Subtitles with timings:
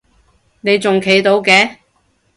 [0.61, 1.75] 你仲企到嘅？